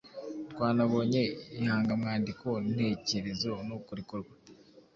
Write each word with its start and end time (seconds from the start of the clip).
twanabonye 0.51 1.21
ihangamwandiko 1.61 2.47
ntekerezo 2.73 3.51
nuko 3.67 3.89
rikorwa. 3.99 4.33